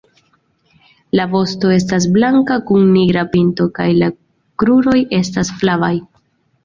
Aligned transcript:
La 1.19 1.25
vosto 1.33 1.73
estas 1.75 2.07
blanka 2.15 2.57
kun 2.71 2.89
nigra 2.95 3.25
pinto 3.35 3.69
kaj 3.79 3.89
la 4.01 4.09
kruroj 4.65 4.99
estas 5.19 5.53
flavaj. 5.61 5.93